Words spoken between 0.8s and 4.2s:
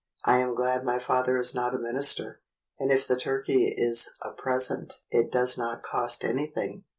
my father is not a minister, and if the turkey is